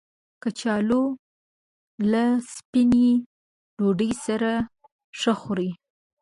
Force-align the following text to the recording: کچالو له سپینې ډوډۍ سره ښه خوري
کچالو 0.41 1.03
له 2.11 2.23
سپینې 2.53 3.09
ډوډۍ 3.77 4.11
سره 4.25 4.51
ښه 5.19 5.33
خوري 5.41 5.71